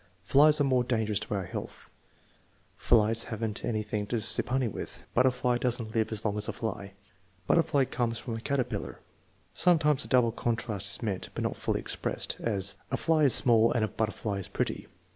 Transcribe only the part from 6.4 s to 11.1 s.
a fly." "Butterfly comes from a caterpillar." Sometimes a double contrast is